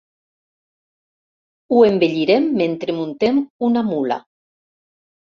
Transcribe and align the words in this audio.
Ho 1.71 1.83
embellirem 1.87 2.47
mentre 2.61 2.95
muntem 3.01 3.43
una 3.69 3.85
mula. 3.91 4.17